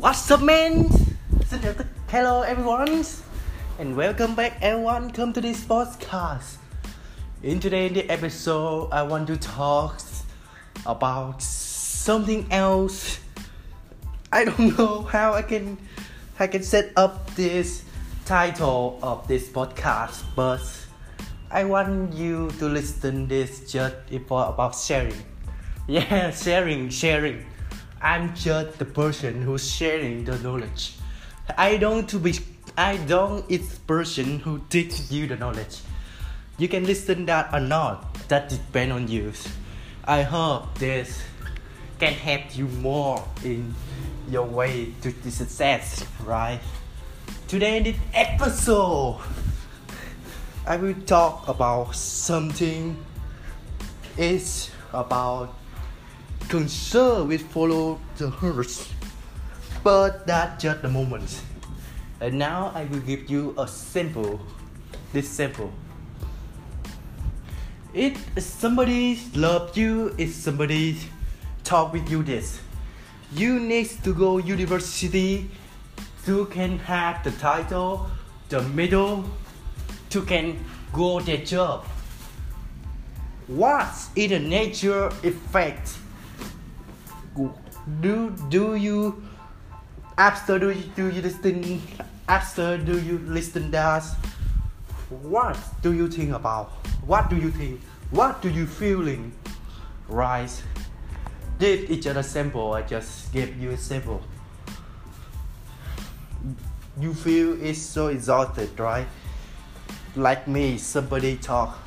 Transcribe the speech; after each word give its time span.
What's 0.00 0.30
up, 0.30 0.40
man? 0.40 0.88
Hello, 2.08 2.40
everyone, 2.40 3.04
and 3.78 3.94
welcome 3.94 4.34
back, 4.34 4.56
everyone. 4.62 5.10
Come 5.10 5.34
to 5.34 5.42
this 5.42 5.62
podcast. 5.62 6.56
In 7.42 7.60
today's 7.60 8.06
episode, 8.08 8.88
I 8.92 9.02
want 9.02 9.26
to 9.26 9.36
talk 9.36 10.00
about 10.86 11.42
something 11.42 12.50
else. 12.50 13.20
I 14.32 14.46
don't 14.46 14.72
know 14.78 15.02
how 15.02 15.34
I 15.34 15.42
can 15.42 15.76
I 16.38 16.46
can 16.46 16.62
set 16.62 16.96
up 16.96 17.28
this 17.36 17.84
title 18.24 18.98
of 19.02 19.28
this 19.28 19.50
podcast, 19.50 20.24
but 20.34 20.64
I 21.50 21.64
want 21.64 22.14
you 22.14 22.48
to 22.52 22.72
listen 22.72 23.28
this 23.28 23.70
just 23.70 23.96
for 24.26 24.48
about 24.48 24.76
sharing. 24.76 25.20
Yeah, 25.86 26.30
sharing, 26.30 26.88
sharing. 26.88 27.44
I'm 28.02 28.34
just 28.34 28.78
the 28.78 28.86
person 28.86 29.42
who's 29.42 29.70
sharing 29.70 30.24
the 30.24 30.38
knowledge. 30.38 30.96
I 31.58 31.76
don't 31.76 32.08
to 32.08 32.18
be 32.18 32.34
I 32.78 32.96
don't 32.96 33.44
it's 33.48 33.78
person 33.80 34.38
who 34.38 34.62
teaches 34.70 35.12
you 35.12 35.26
the 35.26 35.36
knowledge. 35.36 35.80
You 36.56 36.68
can 36.68 36.86
listen 36.86 37.26
that 37.26 37.52
or 37.52 37.60
not. 37.60 38.14
That 38.28 38.48
depend 38.48 38.92
on 38.92 39.08
you. 39.08 39.32
I 40.04 40.22
hope 40.22 40.78
this 40.78 41.20
can 41.98 42.14
help 42.14 42.56
you 42.56 42.68
more 42.80 43.22
in 43.44 43.74
your 44.30 44.46
way 44.46 44.94
to 45.02 45.12
the 45.12 45.30
success, 45.30 46.04
right? 46.24 46.60
Today 47.48 47.76
in 47.76 47.84
this 47.84 47.96
episode, 48.14 49.20
I 50.66 50.76
will 50.76 50.94
talk 51.04 51.48
about 51.48 51.94
something. 51.94 52.96
It's 54.16 54.70
about 54.92 55.59
concern 56.48 57.28
with 57.28 57.42
follow 57.52 58.00
the 58.16 58.30
hearse. 58.30 58.88
But 59.82 60.26
that's 60.26 60.62
just 60.62 60.82
the 60.82 60.88
moment. 60.88 61.42
And 62.20 62.38
now 62.38 62.72
I 62.74 62.84
will 62.84 63.00
give 63.00 63.30
you 63.30 63.54
a 63.58 63.66
sample. 63.66 64.40
This 65.12 65.28
sample. 65.28 65.72
If 67.92 68.38
somebody 68.38 69.20
love 69.34 69.76
you, 69.76 70.14
if 70.18 70.32
somebody 70.34 70.96
talk 71.64 71.92
with 71.92 72.08
you 72.08 72.22
this, 72.22 72.60
you 73.34 73.58
need 73.58 73.88
to 74.04 74.14
go 74.14 74.38
university 74.38 75.50
to 76.26 76.46
can 76.46 76.78
have 76.80 77.24
the 77.24 77.32
title, 77.32 78.06
the 78.48 78.62
middle, 78.62 79.24
to 80.10 80.22
can 80.22 80.62
go 80.92 81.18
the 81.20 81.38
job. 81.38 81.84
What 83.48 83.90
is 84.14 84.30
the 84.30 84.38
nature 84.38 85.06
effect? 85.24 85.96
Do 87.34 88.34
do 88.48 88.74
you 88.74 89.22
after 90.18 90.58
do 90.58 90.70
you, 90.70 90.84
do 90.96 91.08
you 91.08 91.22
listen 91.22 91.80
after 92.28 92.76
do 92.76 93.00
you 93.00 93.18
listen 93.18 93.70
that? 93.70 94.04
What 95.08 95.56
do 95.82 95.92
you 95.92 96.08
think 96.08 96.34
about? 96.34 96.70
What 97.06 97.30
do 97.30 97.36
you 97.36 97.50
think? 97.50 97.80
What 98.10 98.42
do 98.42 98.50
you 98.50 98.66
feeling? 98.66 99.32
Right? 100.08 100.50
Is 101.60 102.04
just 102.04 102.16
a 102.16 102.22
sample. 102.22 102.72
I 102.72 102.82
just 102.82 103.32
gave 103.32 103.56
you 103.60 103.70
a 103.70 103.76
sample. 103.76 104.22
You 106.98 107.14
feel 107.14 107.62
it's 107.62 107.78
so 107.78 108.08
exhausted, 108.08 108.78
right? 108.78 109.06
Like 110.16 110.48
me, 110.48 110.78
somebody 110.78 111.36
talk. 111.36 111.78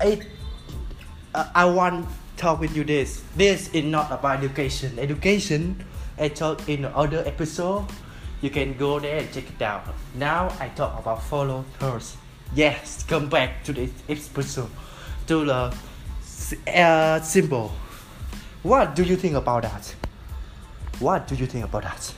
I, 0.00 0.20
uh, 1.34 1.48
I 1.54 1.64
want 1.64 2.06
talk 2.36 2.60
with 2.60 2.76
you 2.76 2.84
this. 2.84 3.22
This 3.34 3.68
is 3.72 3.84
not 3.84 4.12
about 4.12 4.38
education. 4.38 4.98
Education, 4.98 5.84
I 6.18 6.28
talk 6.28 6.68
in 6.68 6.84
other 6.84 7.24
episode. 7.26 7.86
You 8.42 8.50
can 8.50 8.76
go 8.76 9.00
there 9.00 9.18
and 9.18 9.32
check 9.32 9.48
it 9.48 9.62
out. 9.62 9.86
Now 10.14 10.54
I 10.60 10.68
talk 10.68 10.98
about 10.98 11.22
follow 11.22 11.64
first. 11.78 12.16
Yes, 12.54 13.02
come 13.02 13.28
back 13.28 13.64
to 13.64 13.72
this 13.72 13.90
episode. 14.08 14.70
To 15.26 15.44
the 15.44 15.76
uh, 16.72 17.20
symbol. 17.20 17.72
What 18.62 18.94
do 18.94 19.02
you 19.02 19.16
think 19.16 19.34
about 19.34 19.62
that? 19.62 19.94
What 20.98 21.26
do 21.26 21.34
you 21.34 21.46
think 21.46 21.64
about 21.64 21.82
that? 21.82 22.14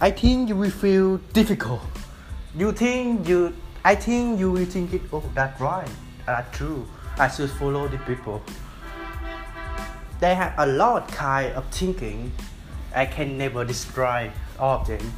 I 0.00 0.10
think 0.10 0.48
you 0.48 0.56
will 0.56 0.70
feel 0.70 1.18
difficult. 1.32 1.80
You 2.56 2.72
think 2.72 3.28
you 3.28 3.54
I 3.84 3.94
think 3.94 4.40
you 4.40 4.50
will 4.50 4.64
think 4.66 4.92
it 4.92 5.02
oh 5.12 5.22
that's 5.34 5.60
right. 5.60 5.88
That's 6.26 6.56
true. 6.56 6.86
I 7.18 7.28
should 7.28 7.50
follow 7.50 7.88
the 7.88 7.98
people. 7.98 8.42
They 10.20 10.34
have 10.34 10.54
a 10.58 10.66
lot 10.66 11.08
kind 11.08 11.52
of 11.54 11.64
thinking. 11.70 12.32
I 12.94 13.06
can 13.06 13.38
never 13.38 13.64
describe 13.64 14.32
all 14.58 14.80
of 14.80 14.86
them. 14.86 15.12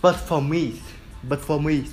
But 0.00 0.14
for 0.14 0.42
me, 0.42 0.82
but 1.24 1.40
for 1.40 1.60
me, 1.60 1.86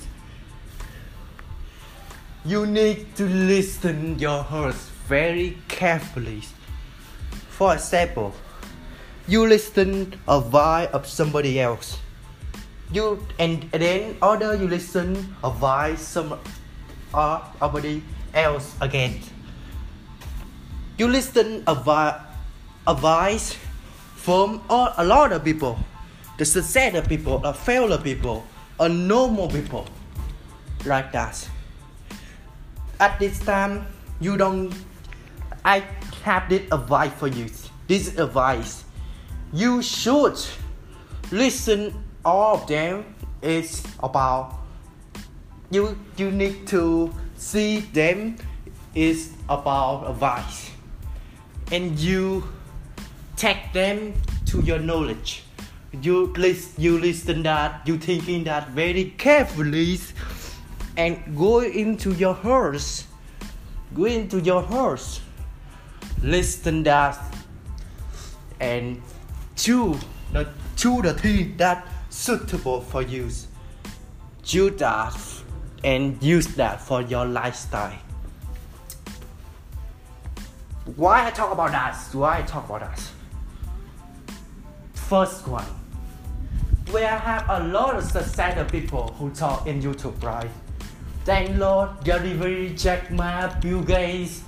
you 2.46 2.66
need 2.66 3.16
to 3.16 3.26
listen 3.26 4.20
your 4.20 4.44
heart 4.44 4.76
very 5.08 5.58
carefully. 5.68 6.42
For 7.50 7.74
example, 7.74 8.34
you 9.28 9.48
listen 9.48 10.20
a 10.28 10.40
voice 10.40 10.90
of 10.94 11.08
somebody 11.08 11.60
else. 11.60 11.98
You 12.92 13.26
and 13.40 13.64
then 13.72 14.18
other 14.22 14.56
you 14.56 14.68
listen 14.68 15.36
a 15.44 15.50
voice 15.50 16.02
some 16.02 16.38
uh, 17.14 17.42
somebody 17.60 18.04
else 18.36 18.76
again. 18.82 19.20
You 20.98 21.08
listen 21.08 21.64
a, 21.68 22.22
advice 22.88 23.58
from 24.16 24.62
all, 24.70 24.94
a 24.98 25.04
lot 25.04 25.32
of 25.32 25.44
people, 25.44 25.80
the 26.38 26.46
successful 26.46 27.02
people, 27.02 27.40
the 27.40 27.54
failure 27.54 27.98
people, 27.98 28.46
a 28.80 28.88
normal 28.88 29.48
people, 29.50 29.88
like 30.86 31.12
that. 31.12 31.50
At 33.00 33.20
this 33.20 33.40
time, 33.40 33.88
you 34.20 34.38
don't. 34.38 34.74
I 35.64 35.84
have 36.24 36.48
this 36.48 36.62
advice 36.72 37.12
for 37.14 37.28
you. 37.28 37.48
This 37.88 38.18
advice, 38.18 38.86
you 39.52 39.82
should 39.82 40.38
listen. 41.32 41.94
All 42.24 42.58
of 42.58 42.68
them 42.68 43.06
is 43.42 43.84
about 44.02 44.56
you. 45.70 45.98
You 46.18 46.32
need 46.32 46.68
to 46.68 47.14
see 47.36 47.80
them 47.80 48.38
is 48.94 49.34
about 49.50 50.10
advice. 50.10 50.72
And 51.72 51.98
you 52.00 52.44
take 53.36 53.74
them 53.74 54.14
to 54.48 54.62
your 54.62 54.80
knowledge. 54.80 55.44
You 56.02 56.34
listen 56.38 56.84
you 56.84 57.00
listen 57.00 57.44
that 57.44 57.88
you 57.88 57.98
thinking 57.98 58.44
that 58.46 58.70
very 58.70 59.14
carefully 59.18 59.98
and 60.98 61.38
go 61.38 61.62
into 61.62 62.12
your 62.14 62.34
heart 62.34 63.06
go 63.94 64.04
into 64.04 64.42
your 64.42 64.62
heart 64.62 65.22
listen 66.26 66.84
that. 66.84 67.20
And 68.60 69.02
choose 69.56 69.98
the 70.32 70.48
choose 70.76 71.02
the 71.04 71.14
thing 71.14 71.58
that 71.58 71.88
suitable 72.10 72.82
for 72.82 73.02
you. 73.02 73.30
Choose 74.44 74.80
that 74.80 75.35
and 75.86 76.22
use 76.22 76.48
that 76.56 76.82
for 76.82 77.04
your 77.04 77.26
lifestyle. 77.26 77.94
Why 80.96 81.28
I 81.28 81.30
talk 81.30 81.52
about 81.52 81.72
that? 81.72 81.96
Why 82.12 82.40
I 82.40 82.42
talk 82.42 82.66
about 82.66 82.82
that? 82.82 83.00
First 84.96 85.48
one, 85.48 85.66
where 86.90 87.08
I 87.08 87.18
have 87.18 87.46
a 87.50 87.68
lot 87.68 87.96
of 87.96 88.04
successful 88.04 88.66
people 88.66 89.14
who 89.20 89.30
talk 89.30 89.68
in 89.68 89.80
YouTube, 89.80 90.22
right? 90.24 90.50
Dan 91.24 91.60
Lok, 91.60 92.04
Gary 92.04 92.34
Vee, 92.34 92.76
Jack 92.76 93.12
Ma, 93.12 93.54
Bill 93.60 93.84
Gates, 93.84 94.42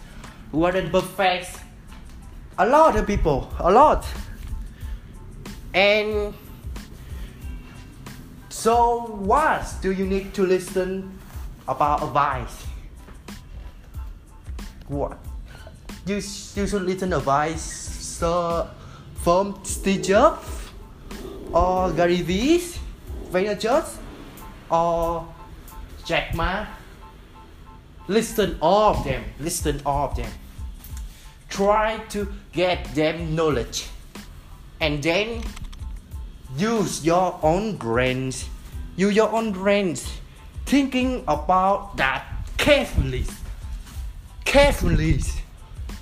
Warren 0.51 0.91
Buffett, 0.91 1.47
a 2.57 2.65
lot 2.65 2.95
of 2.95 3.05
people, 3.05 3.53
a 3.59 3.71
lot. 3.71 4.07
And 5.75 6.33
so, 8.49 9.05
what 9.21 9.71
do 9.83 9.91
you 9.91 10.07
need 10.07 10.33
to 10.33 10.43
listen 10.43 11.16
about 11.67 12.03
advice. 12.03 12.65
What? 14.87 15.17
You, 16.05 16.15
you 16.15 16.67
should 16.67 16.83
listen 16.83 17.11
advice 17.11 17.61
so, 17.61 18.69
from 19.15 19.59
Steve 19.63 20.03
Jobs 20.03 20.47
or 21.51 21.91
Gary 21.91 22.21
Vee, 22.21 22.63
Vaynerchuk 23.31 23.85
or 24.71 25.27
Jack 26.05 26.33
Ma. 26.33 26.65
Listen 28.07 28.57
all 28.61 28.95
of 28.95 29.03
them. 29.03 29.23
Listen 29.39 29.81
all 29.85 30.09
of 30.09 30.15
them. 30.15 30.31
Try 31.49 31.97
to 32.09 32.31
get 32.53 32.95
them 32.95 33.35
knowledge, 33.35 33.87
and 34.79 35.03
then 35.03 35.43
use 36.57 37.05
your 37.05 37.39
own 37.43 37.75
brains. 37.75 38.47
Use 38.95 39.15
your 39.15 39.31
own 39.33 39.51
brains 39.51 40.07
thinking 40.67 41.23
about 41.29 41.95
that 41.95 42.25
carefully, 42.57 43.25
carefully, 44.43 45.21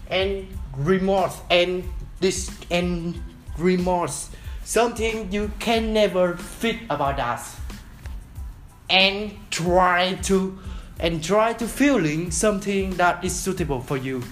and 0.10 0.48
remorse 0.76 1.40
and 1.52 1.84
this 2.20 2.50
and 2.72 3.22
remorse, 3.60 4.32
something 4.64 5.32
you 5.32 5.52
can 5.60 5.94
never 5.94 6.36
fit 6.36 6.78
about 6.90 7.20
us, 7.20 7.58
and 8.90 9.38
try 9.52 10.16
to 10.24 10.58
and 11.00 11.24
try 11.24 11.54
to 11.54 11.68
feeling 11.68 12.32
something 12.32 12.90
that 12.98 13.24
is 13.24 13.36
suitable 13.36 13.82
for 13.82 13.98
you. 13.98 14.24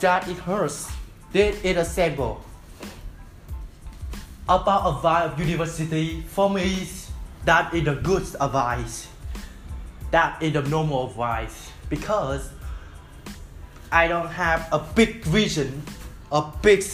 That 0.00 0.28
it 0.28 0.36
hurts. 0.36 0.92
This 1.32 1.56
is 1.64 1.76
a 1.78 1.84
sample 1.84 2.44
about 4.46 4.96
advice 4.96 5.32
of 5.32 5.40
university 5.40 6.20
for 6.28 6.50
me 6.50 6.86
that 7.44 7.72
is 7.74 7.86
a 7.86 7.94
good 7.94 8.22
advice 8.40 9.08
that 10.10 10.40
is 10.42 10.54
a 10.54 10.62
normal 10.62 11.08
advice 11.08 11.70
because 11.88 12.50
I 13.90 14.06
don't 14.08 14.28
have 14.28 14.68
a 14.72 14.78
big 14.78 15.24
vision 15.24 15.82
a 16.34 16.42
big 16.62 16.84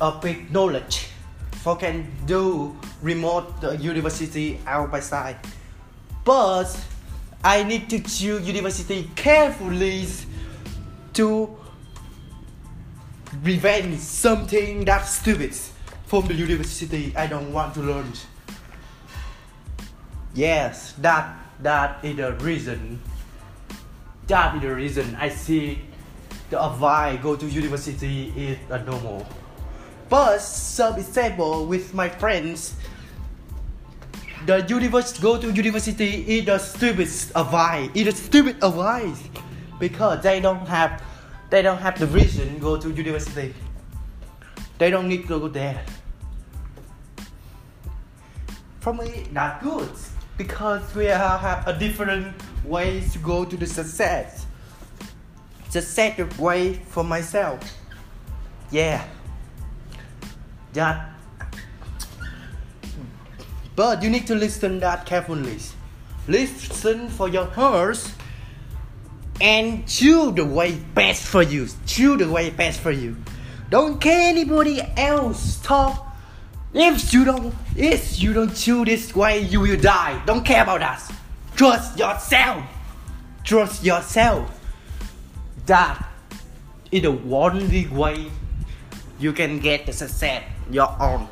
a 0.00 0.12
big 0.12 0.50
knowledge. 0.50 1.08
For 1.62 1.76
can 1.76 2.10
do 2.24 2.74
remote 3.02 3.60
the 3.60 3.76
university 3.76 4.60
out 4.66 4.90
by 4.90 5.00
side? 5.00 5.36
But 6.24 6.68
I 7.44 7.64
need 7.64 7.90
to 7.90 8.00
choose 8.00 8.46
university 8.46 9.10
carefully 9.14 10.06
to 11.14 11.56
prevent 13.42 14.00
something 14.00 14.84
that 14.86 15.02
stupid. 15.02 15.54
From 16.06 16.26
the 16.26 16.34
university 16.34 17.12
I 17.14 17.26
don't 17.26 17.52
want 17.52 17.74
to 17.74 17.80
learn. 17.80 18.10
Yes, 20.38 20.94
that 21.02 21.34
that 21.66 21.98
is 22.04 22.14
the 22.14 22.30
reason. 22.46 23.02
That 24.28 24.54
is 24.54 24.62
the 24.62 24.72
reason 24.72 25.16
I 25.18 25.30
see 25.30 25.82
the 26.50 26.62
advice 26.62 27.18
go 27.20 27.34
to 27.34 27.44
university 27.44 28.32
is 28.36 28.56
a 28.70 28.78
normal. 28.84 29.26
But 30.08 30.38
some 30.38 30.94
example 30.94 31.66
with 31.66 31.92
my 31.92 32.08
friends, 32.08 32.76
the 34.46 34.62
universe 34.62 35.18
go 35.18 35.42
to 35.42 35.50
university 35.50 36.38
is 36.38 36.46
a 36.46 36.60
stupid 36.60 37.10
advice. 37.34 37.90
It's 37.98 38.14
a 38.14 38.22
stupid 38.22 38.62
advice 38.62 39.18
because 39.80 40.22
they 40.22 40.38
don't 40.38 40.68
have 40.68 41.02
they 41.50 41.62
don't 41.62 41.82
have 41.82 41.98
the 41.98 42.06
reason 42.06 42.60
go 42.60 42.78
to 42.78 42.94
university. 42.94 43.52
They 44.78 44.90
don't 44.90 45.08
need 45.08 45.26
to 45.26 45.40
go 45.40 45.48
there 45.48 45.82
for 48.78 48.94
me 48.94 49.26
not 49.32 49.60
good 49.60 49.90
because 50.38 50.94
we 50.94 51.06
have 51.06 51.66
a 51.66 51.76
different 51.76 52.34
ways 52.64 53.12
to 53.12 53.18
go 53.18 53.44
to 53.44 53.56
the 53.56 53.66
success. 53.66 54.46
Success 55.68 56.16
the 56.16 56.42
way 56.42 56.74
for 56.74 57.04
myself. 57.04 57.60
Yeah. 58.70 59.04
That. 60.72 61.10
But 63.74 64.02
you 64.02 64.08
need 64.08 64.26
to 64.28 64.34
listen 64.34 64.80
that 64.80 65.04
carefully. 65.04 65.58
Listen 66.28 67.08
for 67.08 67.28
your 67.28 67.46
heart 67.46 68.00
and 69.40 69.86
choose 69.88 70.34
the 70.34 70.44
way 70.44 70.76
best 70.94 71.24
for 71.24 71.42
you. 71.42 71.68
Choose 71.86 72.18
the 72.18 72.28
way 72.30 72.50
best 72.50 72.80
for 72.80 72.90
you. 72.90 73.16
Don't 73.70 74.00
care 74.00 74.28
anybody 74.28 74.80
else 74.96 75.60
talk 75.62 76.07
if 76.72 77.12
you 77.12 77.24
don't, 77.24 77.54
if 77.76 78.20
you 78.22 78.32
don't 78.32 78.54
choose 78.54 78.86
this 78.86 79.14
way, 79.14 79.40
you 79.40 79.60
will 79.60 79.80
die. 79.80 80.22
Don't 80.26 80.44
care 80.44 80.62
about 80.62 80.82
us. 80.82 81.10
Trust 81.56 81.98
yourself. 81.98 82.64
Trust 83.44 83.84
yourself. 83.84 84.60
That 85.66 86.06
is 86.90 87.02
the 87.02 87.18
only 87.30 87.86
way 87.88 88.30
you 89.18 89.32
can 89.32 89.58
get 89.58 89.86
the 89.86 89.92
success 89.92 90.44
your 90.70 90.94
own 91.00 91.26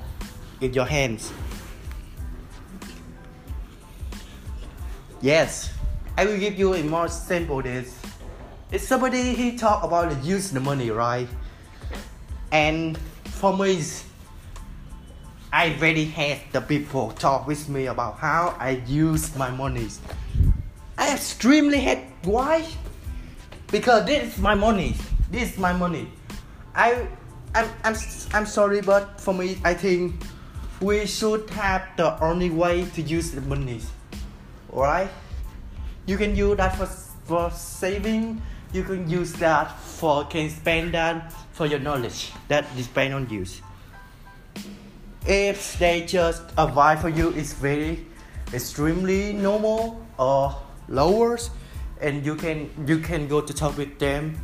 in 0.61 0.73
your 0.73 0.87
hands. 0.87 1.33
Yes, 5.21 5.73
I 6.17 6.25
will 6.25 6.38
give 6.38 6.59
you 6.59 6.75
a 6.75 6.83
more 6.83 7.09
simple 7.09 7.62
this. 7.62 7.99
If 8.73 8.83
somebody 8.83 9.35
he 9.35 9.56
talk 9.56 9.85
about 9.85 10.11
the 10.11 10.27
use 10.27 10.50
the 10.50 10.61
money, 10.61 10.91
right? 10.91 11.29
And 12.50 12.99
for 13.25 13.56
me, 13.56 13.83
I 15.56 15.73
very 15.73 16.05
hate 16.05 16.53
the 16.53 16.61
people 16.61 17.12
talk 17.12 17.47
with 17.47 17.70
me 17.70 17.87
about 17.87 18.19
how 18.19 18.55
I 18.61 18.82
use 18.87 19.35
my 19.38 19.49
money. 19.49 19.88
I 20.99 21.14
extremely 21.14 21.79
hate 21.79 22.05
why? 22.25 22.69
Because 23.73 24.05
this 24.05 24.35
is 24.35 24.38
my 24.38 24.55
money. 24.55 24.97
This 25.31 25.53
is 25.55 25.58
my 25.58 25.73
money. 25.73 26.12
I 26.75 27.08
I'm, 27.55 27.70
I'm, 27.85 27.97
I'm 28.35 28.44
sorry, 28.44 28.82
but 28.82 29.19
for 29.19 29.32
me, 29.32 29.56
I 29.64 29.73
think 29.73 30.20
we 30.82 31.06
should 31.06 31.49
have 31.56 31.88
the 31.97 32.23
only 32.23 32.50
way 32.50 32.85
to 32.93 33.00
use 33.00 33.31
the 33.31 33.41
money. 33.41 33.81
Alright? 34.70 35.09
You 36.05 36.19
can 36.19 36.37
use 36.37 36.59
that 36.59 36.76
for, 36.76 36.85
for 36.85 37.50
saving. 37.50 38.43
You 38.75 38.85
can 38.85 39.09
use 39.09 39.32
that 39.41 39.73
for 39.81 40.26
can 40.26 40.50
spend 40.50 40.93
that 40.93 41.32
for 41.52 41.64
your 41.64 41.81
knowledge. 41.81 42.31
That 42.49 42.69
depend 42.76 43.14
on 43.14 43.31
you 43.31 43.47
if 45.26 45.78
they 45.78 46.06
just 46.06 46.43
advise 46.56 47.00
for 47.00 47.08
you 47.08 47.31
is 47.31 47.52
very 47.52 48.06
extremely 48.52 49.32
normal 49.32 50.00
or 50.19 50.55
lowers 50.88 51.50
and 52.00 52.25
you 52.25 52.37
can 52.37 52.70
you 52.87 52.99
can 52.99 53.26
go 53.28 53.40
to 53.40 53.52
talk 53.52 53.76
with 53.76 53.99
them. 53.99 54.38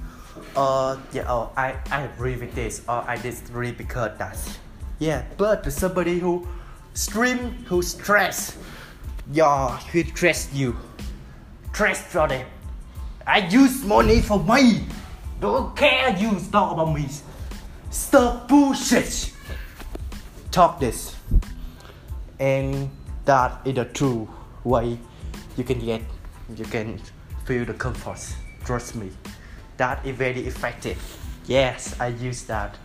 Uh 0.57 0.99
yeah 1.13 1.31
oh 1.31 1.51
i 1.57 1.75
i 1.91 2.03
agree 2.03 2.37
with 2.37 2.55
this. 2.55 2.83
Or 2.89 3.05
i 3.07 3.17
disagree 3.17 3.73
because 3.73 4.19
that 4.19 4.39
yeah 4.99 5.25
but 5.37 5.71
somebody 5.73 6.19
who 6.19 6.47
stream 6.95 7.65
who 7.67 7.83
stress 7.83 8.57
yeah 9.33 9.79
who 9.93 10.05
stress 10.05 10.53
you 10.53 10.77
stress 11.73 12.03
for 12.03 12.29
them 12.29 12.47
i 13.27 13.39
use 13.49 13.83
money 13.85 14.21
for 14.21 14.39
me 14.45 14.85
don't 15.43 15.75
care 15.75 16.17
you 16.17 16.39
talk 16.53 16.71
about 16.73 16.95
me. 16.95 17.09
Stop 17.91 18.47
bullshit 18.47 19.33
talk 20.53 20.79
this 20.79 21.17
and 22.39 22.91
that 23.25 23.61
is 23.65 23.75
the 23.75 23.87
true 23.87 24.29
way 24.65 24.99
you 25.57 25.65
can 25.65 25.79
get 25.79 26.03
you 26.55 26.65
can 26.67 27.01
feel 27.47 27.65
the 27.65 27.75
comfort 27.75 28.21
trust 28.65 28.95
me. 28.95 29.11
That 29.79 30.05
is 30.07 30.15
very 30.15 30.47
effective. 30.47 31.01
Yes 31.47 31.99
i 31.99 32.09
use 32.09 32.45
that. 32.45 32.77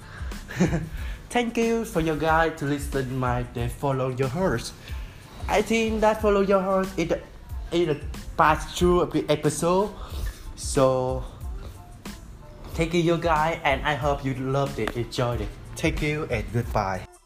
Thank 1.30 1.58
you 1.58 1.84
for 1.84 2.00
your 2.00 2.16
guide 2.16 2.58
to 2.60 2.66
listen 2.66 3.18
my 3.20 3.46
they 3.54 3.68
follow 3.68 4.10
your 4.10 4.30
heart 4.30 4.72
i 5.50 5.62
think 5.62 6.00
that 6.02 6.22
follow 6.22 6.42
your 6.42 6.62
heart 6.62 6.88
is 6.98 7.12
a, 7.12 7.20
is 7.72 7.90
a 7.90 8.00
past 8.38 8.78
through 8.78 9.12
episode. 9.28 9.92
So 10.56 11.24
thank 12.74 12.94
you 12.94 13.02
you 13.02 13.18
guys 13.18 13.60
and 13.64 13.84
i 13.84 13.94
hope 13.96 14.24
you 14.24 14.34
loved 14.36 14.80
it. 14.80 14.96
Enjoyed 14.96 15.42
it. 15.42 15.50
Thank 15.76 16.02
you 16.02 16.28
and 16.32 16.46
goodbye 16.54 17.17